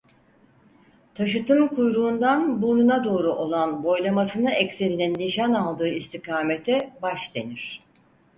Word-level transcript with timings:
Taşıtın 1.15 1.67
kuyruğundan 1.67 2.61
burnuna 2.61 3.03
doğru 3.03 3.31
olan 3.33 3.83
boylamasına 3.83 4.51
ekseninin 4.51 5.13
nişan 5.15 5.53
aldığı 5.53 5.87
istikamete 5.87 6.93
"baş" 7.01 7.35
denir. 7.35 7.81